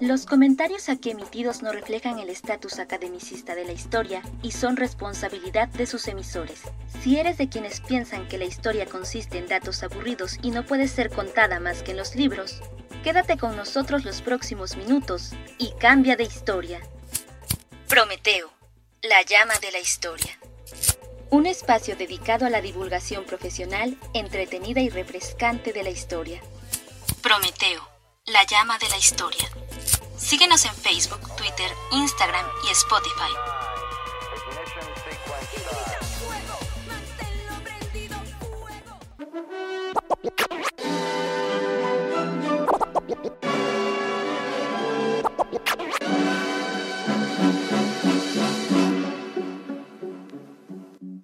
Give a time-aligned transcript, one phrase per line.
[0.00, 5.68] Los comentarios aquí emitidos no reflejan el estatus academicista de la historia y son responsabilidad
[5.68, 6.62] de sus emisores.
[7.02, 10.88] Si eres de quienes piensan que la historia consiste en datos aburridos y no puede
[10.88, 12.62] ser contada más que en los libros,
[13.04, 16.80] quédate con nosotros los próximos minutos y cambia de historia.
[17.86, 18.50] Prometeo,
[19.02, 20.38] la llama de la historia.
[21.28, 26.40] Un espacio dedicado a la divulgación profesional, entretenida y refrescante de la historia.
[27.22, 27.86] Prometeo,
[28.26, 29.48] la llama de la historia.
[30.16, 33.32] Síguenos en Facebook, Twitter, Instagram y Spotify.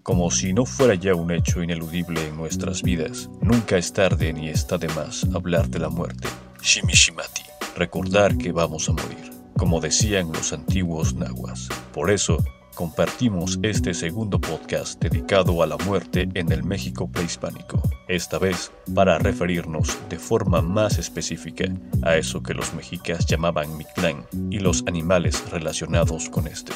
[0.03, 4.49] Como si no fuera ya un hecho ineludible en nuestras vidas, nunca es tarde ni
[4.49, 6.29] está de más hablar de la muerte.
[6.67, 7.43] Shimishimati
[7.77, 11.69] recordar que vamos a morir, como decían los antiguos nahuas.
[11.93, 18.41] Por eso, compartimos este segundo podcast dedicado a la muerte en el México prehispánico, esta
[18.41, 21.67] vez para referirnos de forma más específica
[22.03, 26.73] a eso que los mexicas llamaban Mictlán y los animales relacionados con este.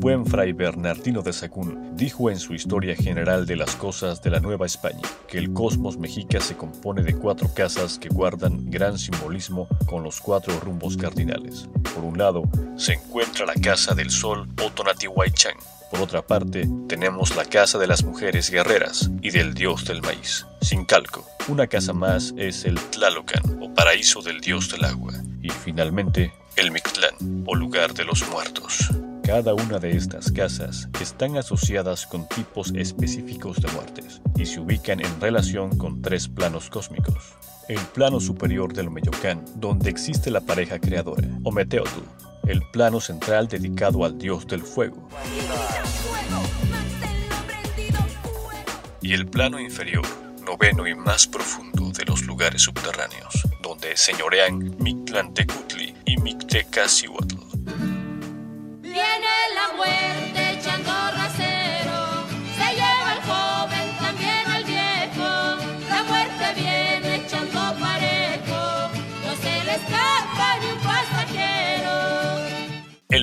[0.00, 4.40] Buen fray Bernardino de Sahagún dijo en su Historia General de las Cosas de la
[4.40, 9.68] Nueva España que el cosmos mexica se compone de cuatro casas que guardan gran simbolismo
[9.84, 11.68] con los cuatro rumbos cardinales.
[11.94, 12.44] Por un lado,
[12.76, 15.54] se encuentra la Casa del Sol o.
[15.90, 20.46] Por otra parte, tenemos la Casa de las Mujeres Guerreras y del Dios del Maíz,
[20.62, 21.26] sin calco.
[21.48, 25.12] Una casa más es el Tlalocan o Paraíso del Dios del Agua.
[25.42, 28.88] Y finalmente, el Mictlán o Lugar de los Muertos.
[29.22, 35.00] Cada una de estas casas están asociadas con tipos específicos de muertes y se ubican
[35.00, 37.34] en relación con tres planos cósmicos.
[37.68, 42.00] El plano superior del Meyocán, donde existe la pareja creadora, o Meteotl,
[42.48, 45.08] el plano central dedicado al dios del fuego.
[49.00, 50.06] Y el plano inferior,
[50.44, 57.49] noveno y más profundo de los lugares subterráneos, donde señorean Mictlantecutli y Mictecacihuatl.
[59.80, 60.19] where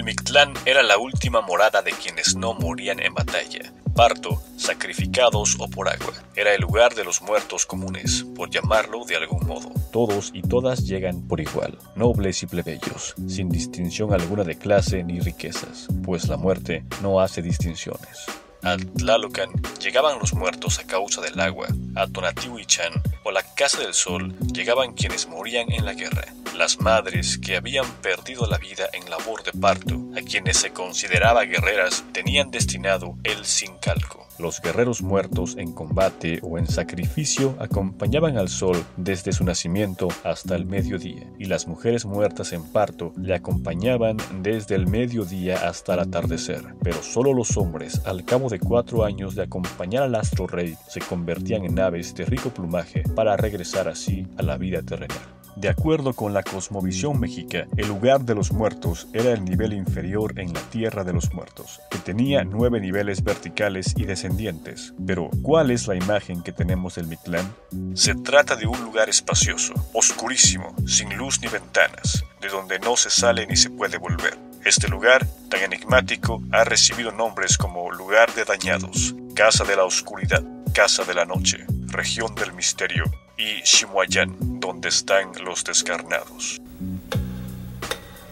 [0.07, 5.89] Mictlán era la última morada de quienes no morían en batalla, parto, sacrificados o por
[5.89, 6.13] agua.
[6.33, 9.69] Era el lugar de los muertos comunes, por llamarlo de algún modo.
[9.91, 15.19] Todos y todas llegan por igual, nobles y plebeyos, sin distinción alguna de clase ni
[15.19, 18.27] riquezas, pues la muerte no hace distinciones.
[18.63, 19.49] A Tlalocan
[19.81, 22.93] llegaban los muertos a causa del agua, a Tonatiuhichan
[23.25, 27.85] o la Casa del Sol llegaban quienes morían en la guerra, las madres que habían
[28.01, 33.45] perdido la vida en labor de parto, a quienes se consideraba guerreras, tenían destinado el
[33.45, 34.27] sincalco.
[34.39, 40.55] Los guerreros muertos en combate o en sacrificio acompañaban al sol desde su nacimiento hasta
[40.55, 46.01] el mediodía, y las mujeres muertas en parto le acompañaban desde el mediodía hasta el
[46.01, 46.75] atardecer.
[46.83, 51.01] Pero solo los hombres, al cabo de cuatro años de acompañar al astro rey, se
[51.01, 55.37] convertían en aves de rico plumaje para regresar así a la vida terrenal.
[55.57, 60.39] De acuerdo con la cosmovisión mexica, el lugar de los muertos era el nivel inferior
[60.39, 64.93] en la tierra de los muertos, que tenía nueve niveles verticales y descendientes.
[65.07, 67.51] Pero, ¿cuál es la imagen que tenemos del Mictlán?
[67.95, 73.09] Se trata de un lugar espacioso, oscurísimo, sin luz ni ventanas, de donde no se
[73.09, 74.37] sale ni se puede volver.
[74.63, 80.43] Este lugar, tan enigmático, ha recibido nombres como lugar de dañados, casa de la oscuridad,
[80.71, 83.05] casa de la noche, región del misterio
[83.37, 86.59] y Shimuayán, donde están los descarnados.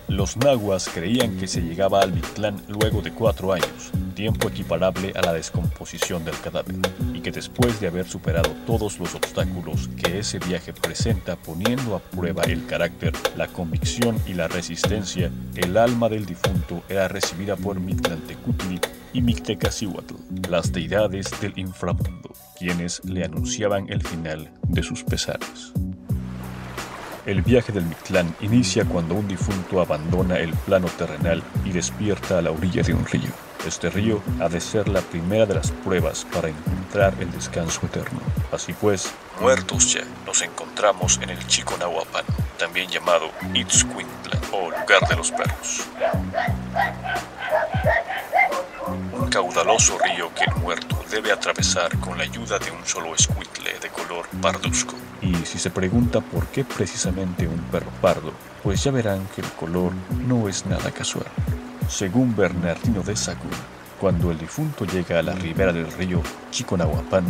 [0.07, 5.21] Los nahuas creían que se llegaba al Mictlán luego de cuatro años, tiempo equiparable a
[5.21, 6.75] la descomposición del cadáver,
[7.13, 11.99] y que después de haber superado todos los obstáculos que ese viaje presenta poniendo a
[11.99, 17.79] prueba el carácter, la convicción y la resistencia, el alma del difunto era recibida por
[17.79, 18.79] Mictlantecutli
[19.15, 20.15] y Mictecacihuatl,
[20.49, 25.71] las deidades del inframundo, quienes le anunciaban el final de sus pesares.
[27.25, 32.41] El viaje del Mictlán inicia cuando un difunto abandona el plano terrenal y despierta a
[32.41, 33.31] la orilla de un río.
[33.65, 38.19] Este río ha de ser la primera de las pruebas para encontrar el descanso eterno.
[38.51, 42.25] Así pues, muertos ya, nos encontramos en el Chico Nahuapan,
[42.59, 44.41] también llamado Itzcuintlan.
[44.51, 45.87] o lugar de los perros.
[49.35, 53.89] Caudaloso río que el muerto debe atravesar con la ayuda de un solo escuitle de
[53.89, 54.95] color parduzco.
[55.21, 58.31] Y si se pregunta por qué precisamente un perro pardo,
[58.63, 59.91] pues ya verán que el color
[60.25, 61.25] no es nada casual.
[61.89, 63.51] Según Bernardino de Sahagún,
[63.99, 66.21] cuando el difunto llega a la ribera del río
[66.51, 67.25] Chiconahuapan,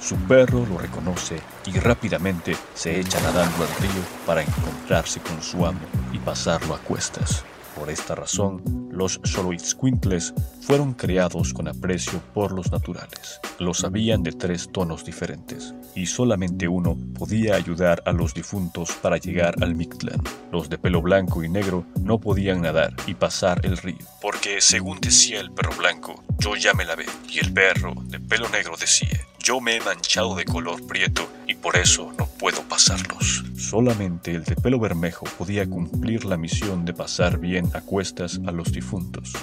[0.00, 5.64] su perro lo reconoce y rápidamente se echa nadando al río para encontrarse con su
[5.64, 5.78] amo
[6.12, 7.44] y pasarlo a cuestas.
[7.74, 8.62] Por esta razón,
[8.92, 13.40] los Xoloitzcuintles fueron creados con aprecio por los naturales.
[13.58, 19.16] Los habían de tres tonos diferentes, y solamente uno podía ayudar a los difuntos para
[19.16, 20.22] llegar al Mictlán.
[20.52, 25.00] Los de pelo blanco y negro no podían nadar y pasar el río, porque según
[25.00, 29.20] decía el perro blanco, yo ya me lavé, y el perro de pelo negro decía,
[29.44, 33.44] yo me he manchado de color prieto y por eso no puedo pasarlos.
[33.58, 38.52] Solamente el de pelo bermejo podía cumplir la misión de pasar bien a cuestas a
[38.52, 39.34] los difuntos.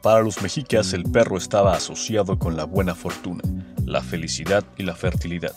[0.00, 3.42] Para los mexicas el perro estaba asociado con la buena fortuna,
[3.84, 5.56] la felicidad y la fertilidad.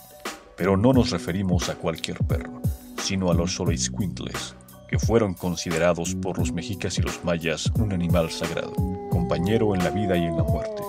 [0.57, 2.59] Pero no nos referimos a cualquier perro,
[2.97, 4.55] sino a los Xoloitzcuintles,
[4.89, 8.73] que fueron considerados por los mexicas y los mayas un animal sagrado,
[9.11, 10.81] compañero en la vida y en la muerte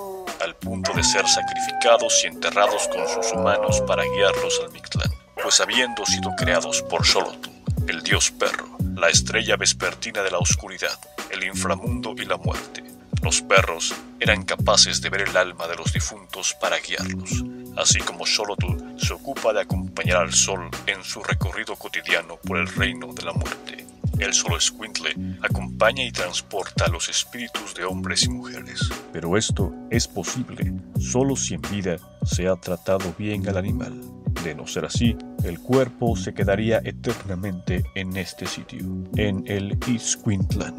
[0.82, 5.10] de ser sacrificados y enterrados con sus humanos para guiarlos al Mictlán,
[5.42, 7.50] pues habiendo sido creados por Xolotl,
[7.88, 10.98] el dios perro, la estrella vespertina de la oscuridad,
[11.30, 12.82] el inframundo y la muerte,
[13.22, 17.44] los perros eran capaces de ver el alma de los difuntos para guiarlos,
[17.76, 22.66] así como Xolotl se ocupa de acompañar al sol en su recorrido cotidiano por el
[22.66, 23.86] reino de la muerte.
[24.18, 28.88] El solo escuintle acompaña y transporta a los espíritus de hombres y mujeres.
[29.12, 34.00] Pero esto es posible solo si en vida se ha tratado bien al animal.
[34.42, 38.80] De no ser así, el cuerpo se quedaría eternamente en este sitio,
[39.16, 40.74] en el Isquintlan.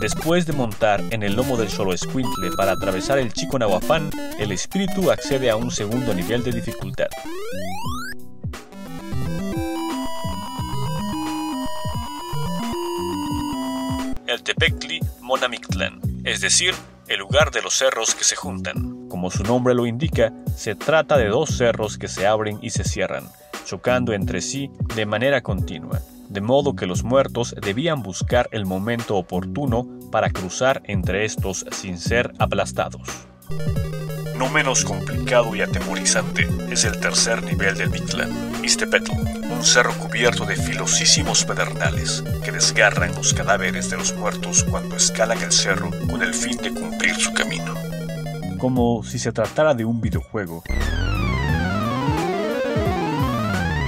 [0.00, 4.52] Después de montar en el lomo del solo escuintle para atravesar el Chico Nahuafán, el
[4.52, 7.08] espíritu accede a un segundo nivel de dificultad.
[14.32, 16.74] El Tepectli Monamictlán, es decir,
[17.06, 19.08] el lugar de los cerros que se juntan.
[19.08, 22.84] Como su nombre lo indica, se trata de dos cerros que se abren y se
[22.84, 23.28] cierran,
[23.66, 29.16] chocando entre sí de manera continua, de modo que los muertos debían buscar el momento
[29.16, 33.26] oportuno para cruzar entre estos sin ser aplastados.
[34.36, 40.54] No menos complicado y atemorizante es el tercer nivel del Mictlán, Un cerro cubierto de
[40.54, 46.32] filosísimos pedernales que desgarran los cadáveres de los muertos cuando escalan el cerro con el
[46.32, 47.74] fin de cumplir su camino.
[48.58, 50.62] Como si se tratara de un videojuego,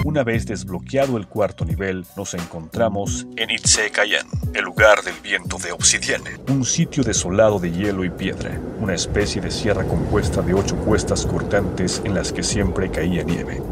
[0.04, 5.70] una vez desbloqueado el cuarto nivel, nos encontramos en Itzekayan, el lugar del viento de
[5.70, 10.76] obsidiana, un sitio desolado de hielo y piedra, una especie de sierra compuesta de ocho
[10.78, 13.62] cuestas cortantes en las que siempre caía nieve.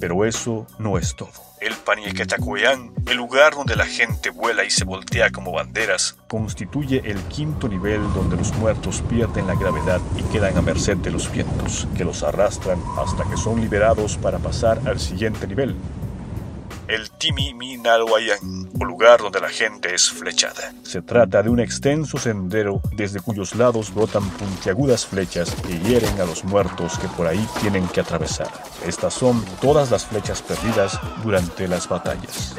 [0.00, 1.30] Pero eso no es todo.
[1.60, 7.18] El Paniequetacoyán, el lugar donde la gente vuela y se voltea como banderas, constituye el
[7.24, 11.86] quinto nivel donde los muertos pierden la gravedad y quedan a merced de los vientos,
[11.94, 15.76] que los arrastran hasta que son liberados para pasar al siguiente nivel,
[16.90, 20.72] el Timi Minalhuayán, o lugar donde la gente es flechada.
[20.82, 26.24] Se trata de un extenso sendero desde cuyos lados brotan puntiagudas flechas que hieren a
[26.24, 28.50] los muertos que por ahí tienen que atravesar.
[28.84, 32.56] Estas son todas las flechas perdidas durante las batallas.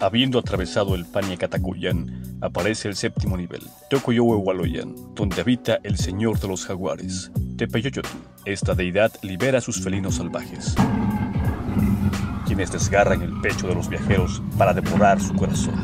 [0.00, 6.66] Habiendo atravesado el Paniacatacuyan, aparece el séptimo nivel, Tocoyohuehualoyan, donde habita el señor de los
[6.66, 8.08] jaguares, Tepeyoyotl.
[8.44, 10.74] Esta deidad libera a sus felinos salvajes,
[12.46, 15.74] quienes desgarran el pecho de los viajeros para devorar su corazón.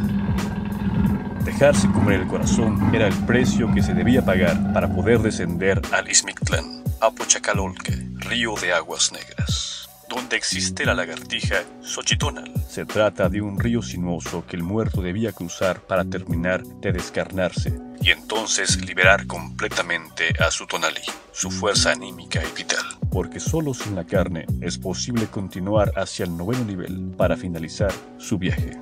[1.44, 6.08] Dejarse comer el corazón era el precio que se debía pagar para poder descender al
[6.10, 9.71] Ismictlán, Apochacalolque, río de aguas negras
[10.14, 12.52] donde existe la lagartija Xochitonal.
[12.68, 17.72] Se trata de un río sinuoso que el muerto debía cruzar para terminar de descarnarse
[18.02, 21.00] y entonces liberar completamente a su tonalí,
[21.32, 22.84] su fuerza anímica y vital.
[23.10, 28.36] Porque solo sin la carne es posible continuar hacia el noveno nivel para finalizar su
[28.36, 28.78] viaje.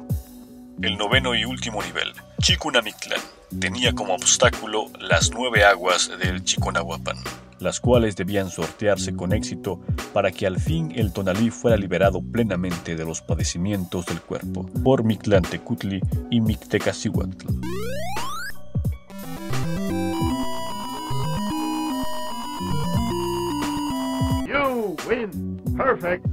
[0.82, 3.20] El noveno y último nivel, Chikunamictlán,
[3.60, 7.18] tenía como obstáculo las nueve aguas del Chiconahuapan
[7.60, 9.80] las cuales debían sortearse con éxito
[10.12, 15.04] para que al fin el tonalí fuera liberado plenamente de los padecimientos del cuerpo por
[15.04, 16.00] Mictlantecutli
[16.30, 17.46] y Mictecacihuatl.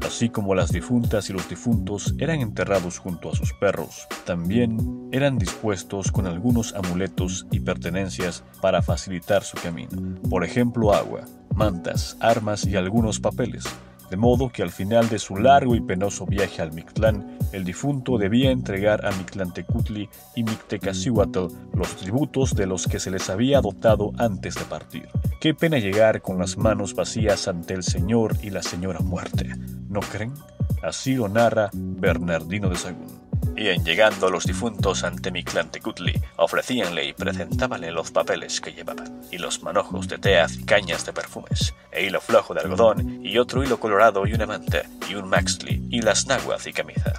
[0.06, 5.38] Así como las difuntas y los difuntos eran enterrados junto a sus perros, también eran
[5.38, 10.20] dispuestos con algunos amuletos y pertenencias para facilitar su camino.
[10.30, 11.22] Por ejemplo, agua,
[11.56, 13.66] mantas, armas y algunos papeles
[14.10, 18.18] de modo que al final de su largo y penoso viaje al Mictlán, el difunto
[18.18, 24.12] debía entregar a Mictlantecutli y Mictecacihuatl los tributos de los que se les había dotado
[24.18, 25.10] antes de partir.
[25.42, 29.50] Qué pena llegar con las manos vacías ante el Señor y la Señora Muerte,
[29.90, 30.34] ¿no creen?
[30.82, 37.14] Así lo narra Bernardino de Sagún y en llegando los difuntos ante Mictlantecutli, ofrecíanle y
[37.14, 42.06] presentábanle los papeles que llevaban, y los manojos de teaz y cañas de perfumes, e
[42.06, 46.02] hilo flojo de algodón, y otro hilo colorado y una manta, y un maxli, y
[46.02, 47.14] las naguas y camisa.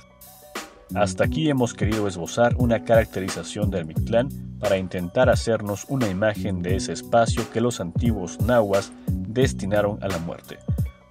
[0.94, 6.76] Hasta aquí hemos querido esbozar una caracterización del Mictlán para intentar hacernos una imagen de
[6.76, 10.58] ese espacio que los antiguos nahuas destinaron a la muerte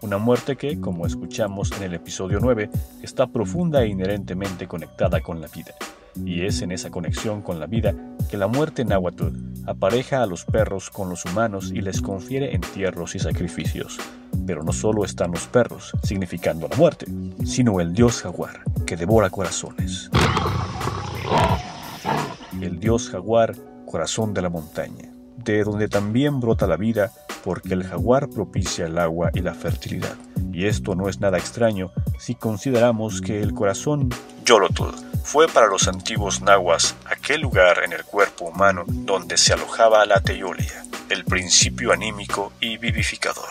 [0.02, 2.70] una muerte que, como escuchamos en el episodio 9,
[3.02, 5.74] está profunda e inherentemente conectada con la vida.
[6.26, 7.94] Y es en esa conexión con la vida
[8.30, 9.28] que la muerte náhuatl
[9.66, 13.98] apareja a los perros con los humanos y les confiere entierros y sacrificios.
[14.46, 17.06] Pero no solo están los perros, significando la muerte,
[17.46, 20.10] sino el dios jaguar, que devora corazones.
[22.62, 25.12] El dios jaguar, corazón de la montaña,
[25.44, 27.12] de donde también brota la vida
[27.44, 30.16] porque el jaguar propicia el agua y la fertilidad.
[30.52, 34.10] Y esto no es nada extraño si consideramos que el corazón
[34.46, 40.06] Yolotl fue para los antiguos nahuas aquel lugar en el cuerpo humano donde se alojaba
[40.06, 43.50] la teolia, el principio anímico y vivificador.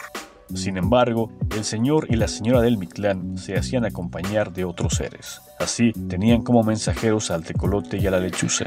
[0.54, 5.42] Sin embargo, el señor y la señora del Mictlán se hacían acompañar de otros seres.
[5.58, 8.64] Así tenían como mensajeros al tecolote y a la lechuza.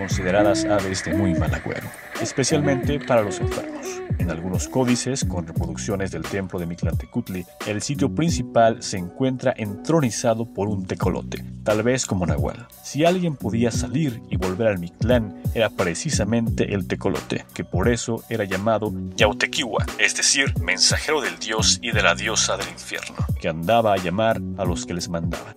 [0.00, 1.86] Consideradas aves de muy mal agüero,
[2.22, 3.86] especialmente para los enfermos.
[4.18, 10.46] En algunos códices con reproducciones del templo de Mictlantecutli, el sitio principal se encuentra entronizado
[10.46, 12.66] por un tecolote, tal vez como Nahual.
[12.82, 18.24] Si alguien podía salir y volver al Mictlán, era precisamente el tecolote, que por eso
[18.30, 23.48] era llamado Yautequiwa, es decir, mensajero del dios y de la diosa del infierno, que
[23.48, 25.54] andaba a llamar a los que les mandaban.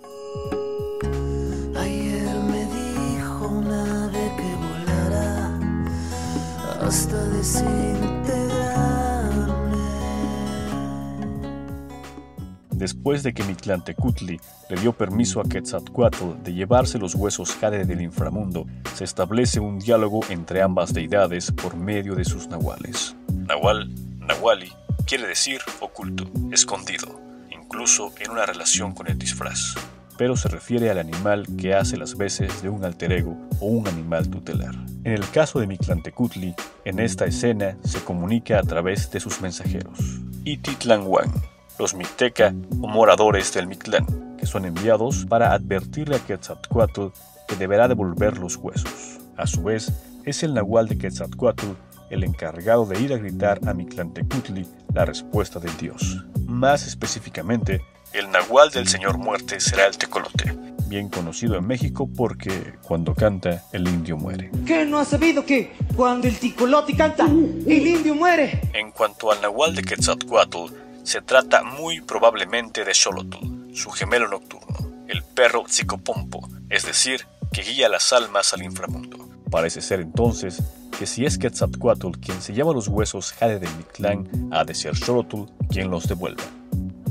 [12.71, 18.01] Después de que Mictlantecutli le dio permiso a Quetzalcoatl de llevarse los huesos Jade del
[18.01, 23.15] inframundo, se establece un diálogo entre ambas deidades por medio de sus nahuales.
[23.31, 24.71] Nahual, nahuali,
[25.07, 27.19] quiere decir oculto, escondido,
[27.49, 29.75] incluso en una relación con el disfraz
[30.23, 33.85] pero se refiere al animal que hace las veces de un alter ego o un
[33.89, 34.73] animal tutelar.
[35.03, 39.99] En el caso de Mictlantecutli, en esta escena se comunica a través de sus mensajeros.
[40.45, 41.29] Ititlanhuan,
[41.77, 47.07] los Mixteca o moradores del Mictlán, que son enviados para advertirle a Quetzalcoatl
[47.45, 49.19] que deberá devolver los huesos.
[49.35, 49.91] A su vez,
[50.23, 51.65] es el Nahual de Quetzalcoatl
[52.11, 56.23] el encargado de ir a gritar a Mictlantecutli la respuesta del dios.
[56.45, 57.81] Más específicamente,
[58.13, 60.55] el nahual del Señor Muerte será el tecolote,
[60.87, 64.51] bien conocido en México porque cuando canta el indio muere.
[64.65, 68.61] ¿Qué no has sabido que cuando el tecolote canta el indio muere?
[68.73, 74.91] En cuanto al nahual de Quetzalcoatl, se trata muy probablemente de Xolotl, su gemelo nocturno,
[75.07, 79.17] el perro Tzicopompo, es decir, que guía las almas al inframundo.
[79.49, 80.61] Parece ser entonces
[80.97, 84.95] que si es Quetzalcoatl quien se lleva los huesos Jade de Mictlán, ha de ser
[84.95, 86.43] Xolotl quien los devuelva.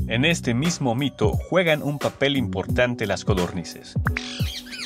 [0.07, 3.93] En este mismo mito juegan un papel importante las codornices,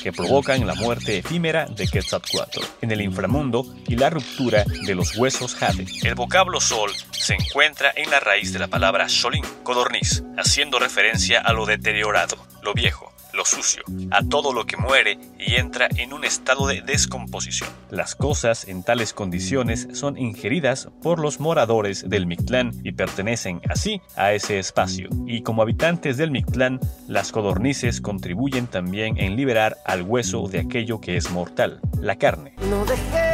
[0.02, 5.16] que provocan la muerte efímera de Quetzalcoatl en el inframundo y la ruptura de los
[5.18, 5.86] huesos jade.
[6.02, 11.40] El vocablo sol se encuentra en la raíz de la palabra solín, codorniz, haciendo referencia
[11.40, 16.12] a lo deteriorado, lo viejo, lo sucio, a todo lo que muere y entra en
[16.12, 17.70] un estado de descomposición.
[17.88, 24.02] Las cosas en tales condiciones son ingeridas por los moradores del Mictlán y pertenecen así
[24.16, 25.08] a ese espacio.
[25.24, 31.00] Y como habitantes del Mictlán, las codornices contribuyen también en liberar al hueso de aquello
[31.00, 32.56] que es mortal, la carne.
[32.68, 33.27] No dejes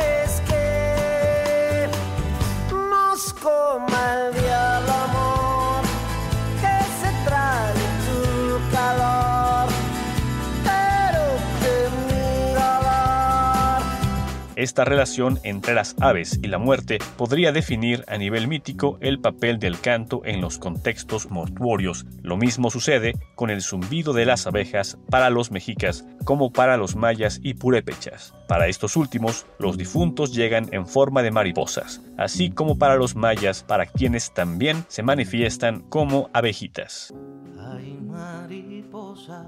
[14.65, 19.59] Esta relación entre las aves y la muerte podría definir a nivel mítico el papel
[19.59, 22.07] del canto en los contextos mortuorios.
[22.23, 26.97] Lo mismo sucede con el zumbido de las abejas para los mexicas como para los
[26.97, 28.33] mayas y purépechas.
[28.49, 33.63] Para estos últimos, los difuntos llegan en forma de mariposas, así como para los mayas,
[33.65, 37.13] para quienes también se manifiestan como abejitas.
[38.01, 39.47] Mariposa,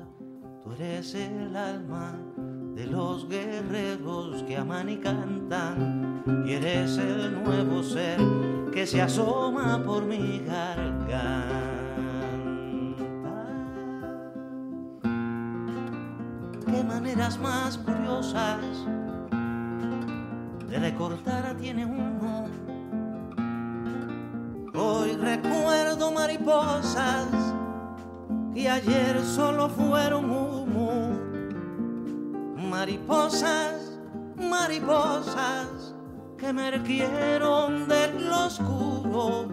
[1.15, 2.21] el alma
[2.77, 8.21] de los guerreros que aman y cantan, y eres el nuevo ser
[8.71, 11.47] que se asoma por mi garganta.
[16.67, 18.61] Qué maneras más curiosas
[20.69, 22.45] de recordar tiene uno.
[24.75, 27.27] Hoy recuerdo mariposas
[28.53, 30.46] que ayer solo fueron
[32.77, 33.99] mariposas,
[34.37, 35.95] mariposas
[36.37, 39.49] que emergieron del oscuro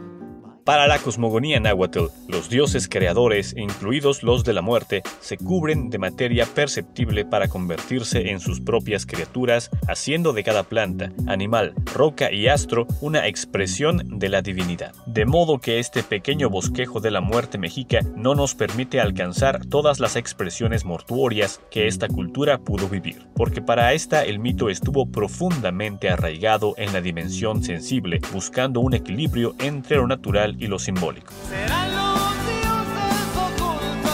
[0.64, 5.98] para la cosmogonía náhuatl, los dioses creadores, incluidos los de la muerte, se cubren de
[5.98, 12.48] materia perceptible para convertirse en sus propias criaturas, haciendo de cada planta, animal, roca y
[12.48, 14.94] astro una expresión de la divinidad.
[15.06, 20.00] De modo que este pequeño bosquejo de la muerte mexica no nos permite alcanzar todas
[20.00, 26.10] las expresiones mortuorias que esta cultura pudo vivir, porque para esta el mito estuvo profundamente
[26.10, 31.34] arraigado en la dimensión sensible, buscando un equilibrio entre lo natural y lo simbólico.
[31.50, 34.12] Serán los dioses ocultos,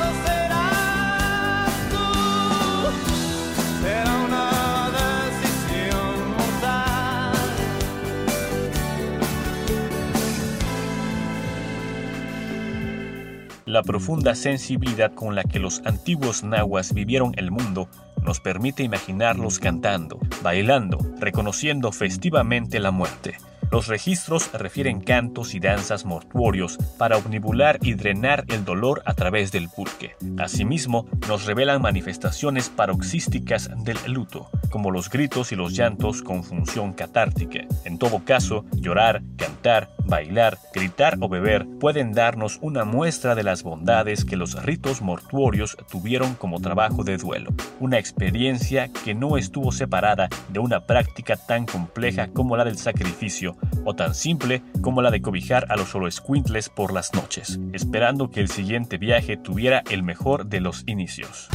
[0.00, 2.06] o serás tú.
[3.82, 7.34] Será una decisión mortal.
[13.66, 17.88] La profunda sensibilidad con la que los antiguos nahuas vivieron el mundo
[18.22, 23.36] nos permite imaginarlos cantando, bailando, reconociendo festivamente la muerte.
[23.70, 29.52] Los registros refieren cantos y danzas mortuorios para omnibular y drenar el dolor a través
[29.52, 30.14] del pulque.
[30.38, 36.92] Asimismo, nos revelan manifestaciones paroxísticas del luto, como los gritos y los llantos con función
[36.92, 37.60] catártica.
[37.84, 43.62] En todo caso, llorar, cantar, bailar, gritar o beber pueden darnos una muestra de las
[43.62, 49.72] bondades que los ritos mortuorios tuvieron como trabajo de duelo, una experiencia que no estuvo
[49.72, 55.10] separada de una práctica tan compleja como la del sacrificio o tan simple como la
[55.10, 59.82] de cobijar a los solo squintles por las noches, esperando que el siguiente viaje tuviera
[59.90, 61.48] el mejor de los inicios.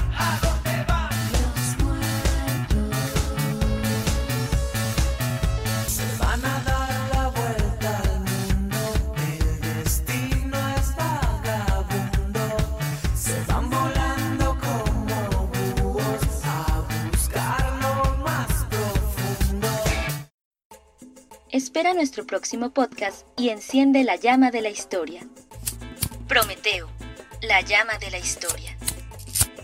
[21.52, 25.28] Espera nuestro próximo podcast y enciende la llama de la historia.
[26.28, 26.88] Prometeo,
[27.42, 28.78] la llama de la historia.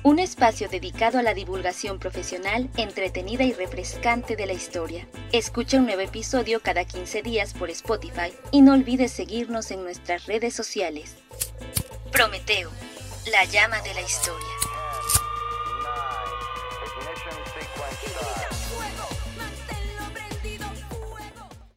[0.02, 5.08] Un espacio dedicado a la divulgación profesional, entretenida y refrescante de la historia.
[5.32, 10.26] Escucha un nuevo episodio cada 15 días por Spotify y no olvides seguirnos en nuestras
[10.26, 11.17] redes sociales.
[12.12, 12.71] Prometeo,
[13.32, 14.56] la llama de la historia.